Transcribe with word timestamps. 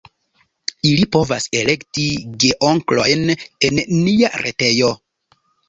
Ili 0.91 1.03
povas 1.15 1.45
elekti 1.59 2.07
"geonklojn" 2.45 3.31
en 3.71 3.85
nia 4.01 4.35
retejo. 4.47 4.93